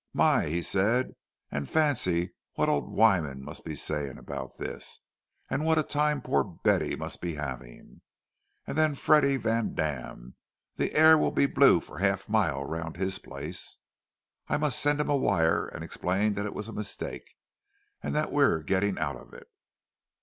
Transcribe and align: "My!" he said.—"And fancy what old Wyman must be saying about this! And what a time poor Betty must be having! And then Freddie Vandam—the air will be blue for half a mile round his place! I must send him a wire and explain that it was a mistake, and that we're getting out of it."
"My!" 0.15 0.47
he 0.47 0.63
said.—"And 0.63 1.69
fancy 1.69 2.33
what 2.55 2.69
old 2.69 2.89
Wyman 2.89 3.45
must 3.45 3.63
be 3.63 3.75
saying 3.75 4.17
about 4.17 4.57
this! 4.57 5.01
And 5.47 5.63
what 5.63 5.77
a 5.77 5.83
time 5.83 6.23
poor 6.23 6.43
Betty 6.43 6.95
must 6.95 7.21
be 7.21 7.35
having! 7.35 8.01
And 8.65 8.75
then 8.75 8.95
Freddie 8.95 9.37
Vandam—the 9.37 10.95
air 10.95 11.19
will 11.19 11.29
be 11.29 11.45
blue 11.45 11.81
for 11.81 11.99
half 11.99 12.27
a 12.27 12.31
mile 12.31 12.63
round 12.63 12.97
his 12.97 13.19
place! 13.19 13.77
I 14.47 14.57
must 14.57 14.79
send 14.79 14.99
him 14.99 15.09
a 15.11 15.15
wire 15.15 15.67
and 15.67 15.83
explain 15.83 16.33
that 16.33 16.47
it 16.47 16.55
was 16.55 16.67
a 16.67 16.73
mistake, 16.73 17.35
and 18.01 18.15
that 18.15 18.31
we're 18.31 18.63
getting 18.63 18.97
out 18.97 19.17
of 19.17 19.35
it." 19.35 19.49